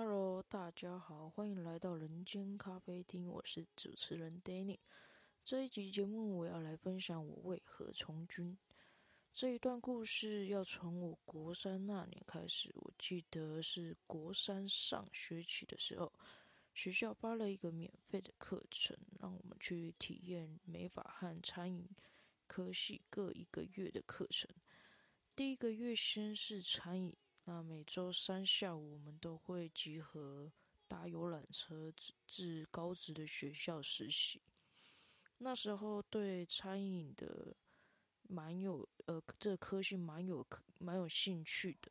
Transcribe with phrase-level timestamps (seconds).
[0.00, 4.78] Hello，大家好，欢迎来到人间咖啡厅，我是主持人 Danny。
[5.44, 8.56] 这一集节目我要来分享我为何从军。
[9.32, 16.12] 这一段故事要从我国三那年开始，我记得是国三上学期的时候，
[16.74, 21.84] 学校发了一个免费的课程，让我们去体验美法和餐饮
[22.46, 24.48] 科系各一个月的课程。
[25.34, 27.16] 第一个月先是餐饮，
[27.48, 30.52] 那每周三下午我们都会集合
[30.86, 31.90] 搭游览车
[32.26, 34.42] 至高职的学校实习。
[35.38, 37.56] 那时候对餐饮的
[38.24, 40.46] 蛮有呃这个科系蛮有
[40.78, 41.90] 蛮有兴趣的。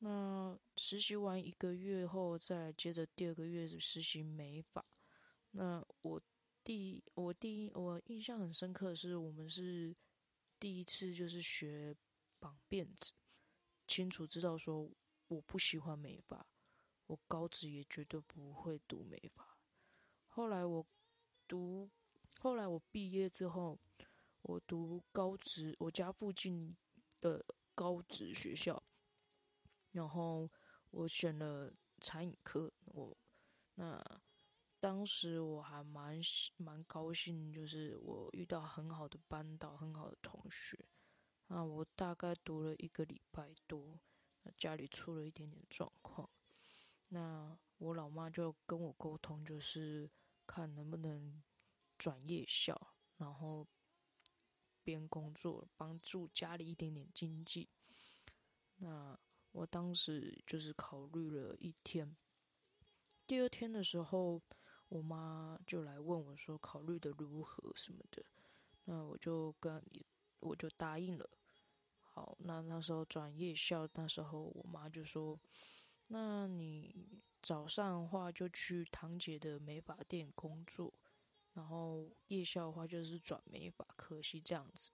[0.00, 4.84] 那实习完一个月后，再接着第二个月实习美发。
[5.52, 6.20] 那我
[6.62, 9.96] 第我第一我印象很深刻的是，我们是
[10.60, 11.96] 第一次就是学。
[12.42, 13.12] 绑辫子，
[13.86, 14.90] 清楚知道说
[15.28, 16.46] 我不喜欢美发，
[17.06, 19.56] 我高职也绝对不会读美发。
[20.28, 20.86] 后来我
[21.46, 21.90] 读，
[22.40, 23.78] 后来我毕业之后，
[24.42, 26.76] 我读高职，我家附近
[27.20, 27.44] 的
[27.74, 28.82] 高职学校，
[29.90, 30.50] 然后
[30.90, 32.72] 我选了餐饮科。
[32.86, 33.16] 我
[33.74, 34.02] 那
[34.80, 36.18] 当时我还蛮
[36.56, 40.88] 蛮高兴，就是我遇到很好的班导，很好的同学。
[41.54, 44.00] 那我大概读了一个礼拜多，
[44.42, 46.30] 那家里出了一点点状况，
[47.08, 50.10] 那我老妈就跟我沟通，就是
[50.46, 51.42] 看能不能
[51.98, 53.68] 转夜校，然后
[54.82, 57.68] 边工作帮助家里一点点经济。
[58.76, 59.18] 那
[59.50, 62.16] 我当时就是考虑了一天，
[63.26, 64.40] 第二天的时候，
[64.88, 68.24] 我妈就来问我说考虑的如何什么的，
[68.84, 69.84] 那我就跟
[70.40, 71.28] 我就答应了。
[72.14, 75.40] 好，那那时候转夜校，那时候我妈就说
[76.08, 80.92] ：“那你早上的话就去堂姐的美发店工作，
[81.54, 84.90] 然后夜校的话就是转美发科系这样子。”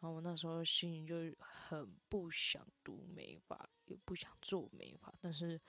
[0.00, 5.60] 然后我那时候心里就很不想读美发，也不想做美发，但是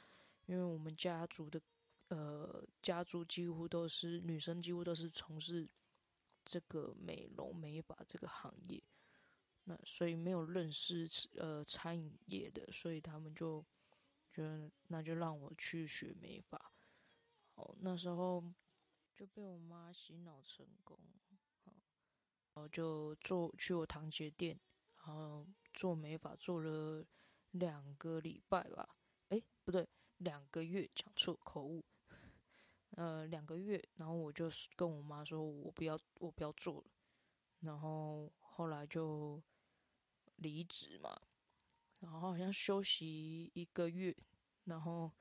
[0.48, 1.62] 因为我们家族的
[2.08, 5.70] 呃家族几乎都是女生，几乎都是从事
[6.44, 8.84] 这个美容美发这个行业。
[9.70, 13.64] 那所以没有认识呃餐饮业的，所以他们就
[14.34, 16.72] 觉得那就让我去学美发。
[17.54, 18.44] 好，那时候
[19.16, 20.98] 就被我妈洗脑成功，
[21.64, 21.72] 好，
[22.56, 24.60] 然后就做去我堂姐店，
[25.06, 27.06] 然后做美发做了
[27.52, 28.96] 两个礼拜吧，
[29.28, 29.88] 诶，不对，
[30.18, 31.86] 两个月，讲错口误，
[32.98, 36.88] 呃，两个月，然后我就跟我妈说，我不要，我不要做了，
[37.60, 39.40] 然后后来就。
[40.40, 41.22] 离职嘛，
[42.00, 44.16] 然后好像休息一个月，
[44.64, 45.12] 然后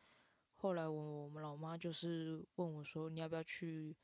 [0.55, 3.97] 后来我我们老妈就是问我说：“你要不要去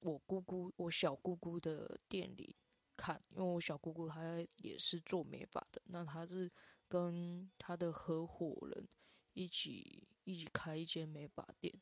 [0.00, 2.54] 我姑姑、我小姑姑的店里
[2.96, 3.22] 看？
[3.30, 4.22] 因为我小姑姑她
[4.56, 6.50] 也是做美发的，那她是
[6.86, 8.86] 跟她的合伙人
[9.32, 11.72] 一起一起开一间美发店，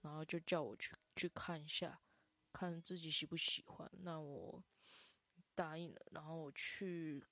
[0.00, 2.00] 然后就叫我去去看一下，
[2.52, 3.90] 看自己喜不喜欢。
[4.02, 4.62] 那我
[5.54, 7.22] 答应了，然后我去。”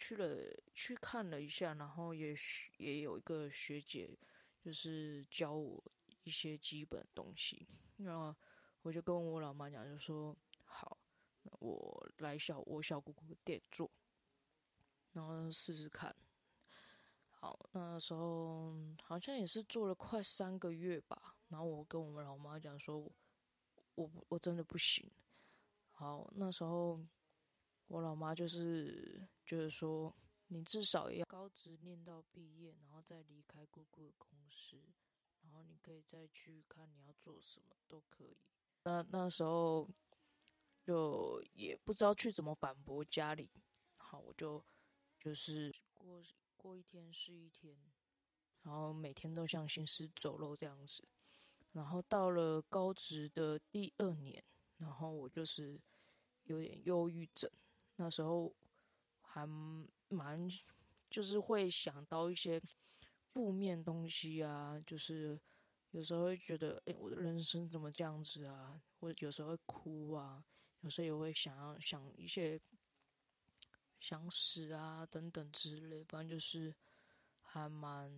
[0.00, 0.34] 去了
[0.72, 2.34] 去看了一下，然后也
[2.78, 4.18] 也有一个学姐，
[4.64, 5.84] 就是教我
[6.24, 7.68] 一些基本东西。
[7.98, 8.34] 然后
[8.80, 10.34] 我就跟我老妈讲，就说
[10.64, 10.96] 好，
[11.58, 13.90] 我来小我小姑姑的店做，
[15.12, 16.16] 然后试试看。
[17.28, 21.36] 好，那时候好像也是做了快三个月吧。
[21.50, 23.12] 然后我跟我们老妈讲说，我
[23.96, 25.10] 我我真的不行。
[25.90, 26.98] 好，那时候。
[27.90, 30.14] 我老妈就是就是说，
[30.46, 34.80] 你至少也要高职念到毕业，然后再离开姑姑的公司，
[35.42, 38.36] 然后你可以再去看你要做什么都可以。
[38.84, 39.88] 那那时候
[40.84, 43.50] 就也不知道去怎么反驳家里，
[43.96, 44.64] 好，我就
[45.18, 46.22] 就是过
[46.56, 47.76] 过一天是一天，
[48.62, 51.02] 然后每天都像行尸走肉这样子。
[51.72, 54.44] 然后到了高职的第二年，
[54.76, 55.80] 然后我就是
[56.44, 57.50] 有点忧郁症。
[58.00, 58.50] 那时候
[59.20, 59.46] 还
[60.08, 60.48] 蛮，
[61.10, 62.58] 就是会想到一些
[63.28, 65.38] 负面东西啊，就是
[65.90, 68.80] 有时候会觉得，哎，我的人生怎么这样子啊？
[68.98, 70.42] 或者有时候会哭啊，
[70.80, 72.58] 有时候也会想要想一些
[74.00, 76.74] 想死啊等等之类，反正就是
[77.42, 78.10] 还蛮，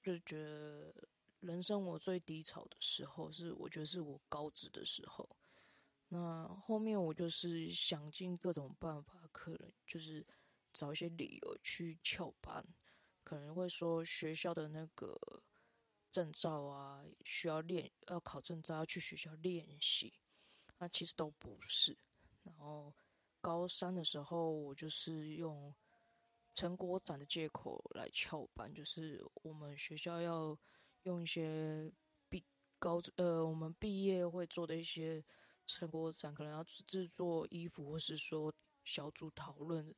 [0.00, 0.94] 就觉得
[1.40, 5.28] 人生我最低潮的时候是，我觉得是我高职的时候。
[6.12, 10.26] 那后面我就是想尽各种办法，可能就是
[10.72, 12.66] 找一些理由去翘班，
[13.22, 15.16] 可能会说学校的那个
[16.10, 20.12] 证照啊，需要练，要考证照，要去学校练习。
[20.78, 21.96] 那其实都不是。
[22.42, 22.92] 然后
[23.40, 25.72] 高三的时候，我就是用
[26.56, 30.58] 成果展的借口来翘班，就是我们学校要
[31.04, 31.88] 用一些
[32.28, 32.44] 毕
[32.80, 35.24] 高呃，我们毕业会做的一些
[35.78, 38.52] 成果展，可能要制作衣服，或是说
[38.84, 39.94] 小组讨论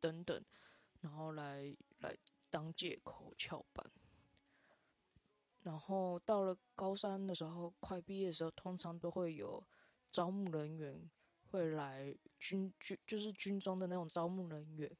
[0.00, 0.44] 等等，
[1.00, 2.16] 然后来来
[2.50, 3.90] 当借口翘班。
[5.62, 9.66] 然后到了高三的时候，快毕业的时候，通常都会有
[10.10, 11.10] 招募人员
[11.50, 14.90] 会来军军，就是军中的那种招募人员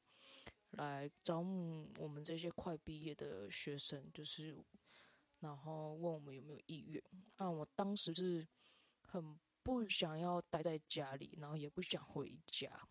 [0.70, 4.56] 来招募我们这些快毕业的学生，就是
[5.40, 7.02] 然后问我们有没有意愿。
[7.36, 8.48] 那我当时是
[9.06, 12.88] 很不想要待在家里，然后也不想回家，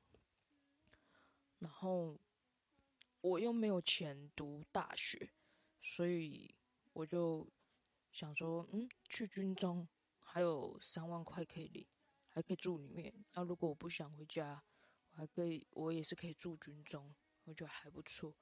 [1.60, 2.20] 然后
[3.22, 5.32] 我又没有钱读大学，
[5.80, 6.54] 所以
[6.92, 7.48] 我就。
[8.16, 9.88] 想说，嗯，去军中
[10.20, 11.84] 还有三万块可以领，
[12.30, 13.12] 还可以住里面。
[13.32, 14.64] 那如果我不想回家，
[15.10, 17.12] 我还可以，我也是可以住军中，
[17.46, 18.38] 我觉得还不错。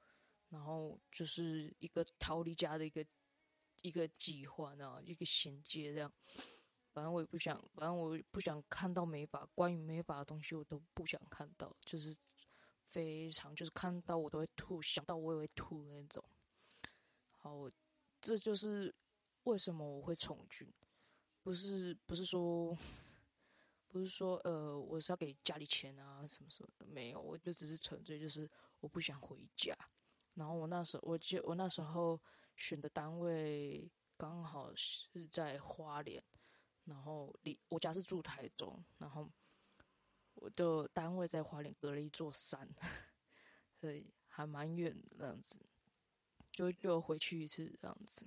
[0.50, 3.02] 然后就是一个逃离家的一个
[3.80, 6.12] 一个计划，呢一个衔接这样。
[6.92, 12.16] 反正我也不想，反正我不想看到美法，关于美法的东西我都不想看到，就是
[12.84, 16.24] 非常就是看到我都会吐，想到我也会吐的那种。
[17.30, 17.68] 好，
[18.20, 18.94] 这就是。
[19.44, 20.72] 为什么我会从军？
[21.42, 22.78] 不是不是说，
[23.88, 28.48] 不是说呃，我是要给家里钱啊什么什么的，没有，我就只是纯粹就是
[28.78, 29.76] 我不想回家。
[30.34, 32.20] 然后我那时候，我记我那时候
[32.54, 36.22] 选的单位刚好是在花莲，
[36.84, 39.28] 然后离我家是住台中，然后
[40.34, 42.68] 我的单位在花莲隔了一座山，
[43.80, 45.58] 所以还蛮远的这样子，
[46.50, 48.26] 就就回去一次这样子。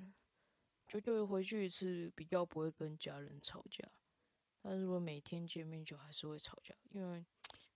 [0.88, 3.84] 就就回去一次，比较不会跟家人吵架。
[4.62, 6.76] 但是如果每天见面，就还是会吵架。
[6.92, 7.26] 因为，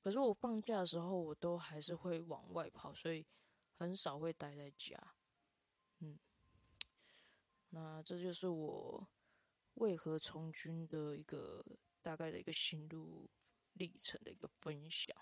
[0.03, 3.25] 可是我放假的时候，我都还是会往外跑，所以
[3.77, 4.95] 很少会待在家。
[5.99, 6.19] 嗯，
[7.71, 9.07] 那这就是我
[9.75, 11.65] 为何从军的一个
[12.01, 13.29] 大概的一个心路
[13.73, 15.15] 历程的一个分享。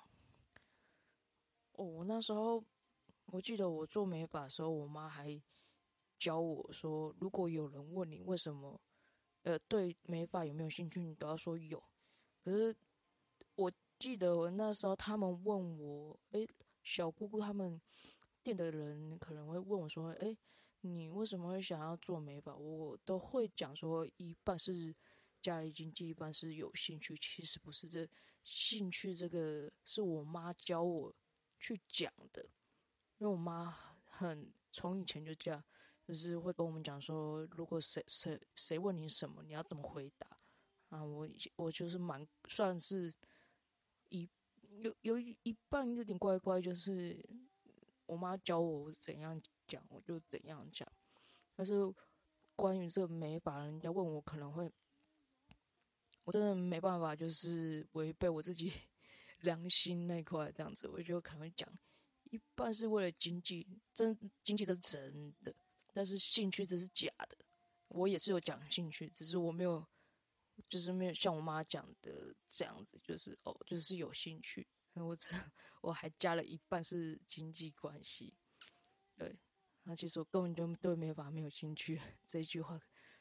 [1.74, 2.64] 哦，我那时候
[3.28, 5.42] 我记得我做美发的时候，我妈还。
[6.20, 8.82] 教我说，如果有人问你为什么，
[9.44, 11.80] 呃，对美发有没有兴趣，你都要说有。
[12.44, 12.76] 可是
[13.54, 16.50] 我记得我那时候他们问我，诶，
[16.82, 17.80] 小姑姑他们
[18.42, 20.36] 店的人可能会问我说，诶，
[20.82, 22.56] 你为什么会想要做美发？
[22.56, 24.96] 我都会讲说，一半是
[25.42, 27.16] 家里经济，一半是有兴趣。
[27.18, 28.08] 其实不是，这
[28.44, 31.14] 兴趣这个是我妈教我
[31.60, 32.44] 去讲的，
[33.18, 35.64] 因为我妈很从以前就这样。
[36.08, 40.26] 就是会跟我们讲说，如果谁谁谁问你什么，你要怎么回答
[40.88, 41.04] 啊？
[41.04, 41.28] 我
[41.58, 43.14] 我就是蛮算是
[44.08, 44.26] 一
[44.80, 47.22] 有有一半有点怪怪，就是
[48.06, 49.38] 我妈教我怎样
[49.68, 50.88] 讲，我就怎样讲。
[51.56, 51.74] 但是
[52.56, 54.72] 关于这个美法，人家问我可能会，
[56.24, 58.72] 我真的没办法，就是违背我自己
[59.42, 61.68] 良心那块这样子，我就可能会讲
[62.32, 65.54] 一半是为了经济，真经济这是真的。
[65.94, 67.38] 但是兴趣这是假的，
[67.88, 69.86] 我也是有讲兴趣，只是我没有，
[70.70, 74.68] 就是没有像我妈讲的这样子，就是哦，就是有兴趣。
[74.98, 75.30] 我这
[75.82, 78.34] 我还加了一半是经济关系，
[79.16, 79.38] 对，
[79.90, 82.02] 那其实我根本就对美发没有兴趣。
[82.26, 82.78] 这句话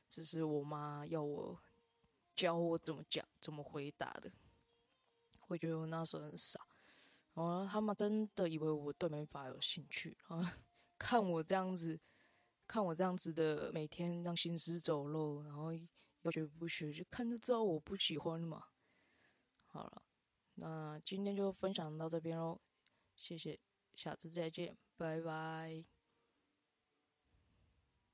[0.08, 1.56] 只是我妈要我
[2.35, 4.30] 教我怎么讲、怎么回答的。
[5.46, 6.61] 我觉得我那时候很傻，
[7.35, 10.50] 然后他们真的以为我对美发有兴趣，然后
[10.99, 11.99] 看我这样子。
[12.68, 15.73] 看我这样子的，每天让行尸走肉，然后
[16.23, 18.64] 要学不学，就看就知道我不喜欢嘛。
[19.68, 20.02] 好了，
[20.54, 22.58] 那今天就分享到这边喽，
[23.14, 23.61] 谢谢，
[23.94, 25.95] 下次再见，拜拜。